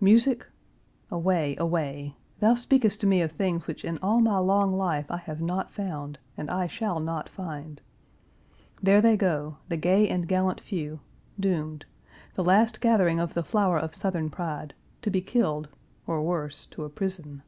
[0.00, 0.44] Music?
[1.12, 2.16] Away, away!
[2.40, 5.70] Thou speakest to me of things which in all my long life I have not
[5.70, 7.80] found, and I shall not find.
[8.82, 10.98] There they go, the gay and gallant few,
[11.38, 11.84] doomed;
[12.34, 15.68] the last gathering of the flower of Southern pride, to be killed,
[16.04, 17.44] or worse, to a prison.